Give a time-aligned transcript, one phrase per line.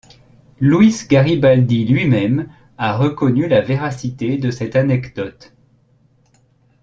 [0.59, 5.53] Luis Garibaldi, lui-même, a reconnu la véracité de cette anecdote.